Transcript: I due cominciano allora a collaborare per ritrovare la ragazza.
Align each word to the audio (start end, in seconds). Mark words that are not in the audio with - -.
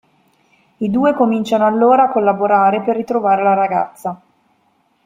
I 0.77 0.89
due 0.89 1.13
cominciano 1.13 1.67
allora 1.67 2.05
a 2.05 2.09
collaborare 2.11 2.81
per 2.81 2.95
ritrovare 2.95 3.43
la 3.43 3.53
ragazza. 3.53 4.19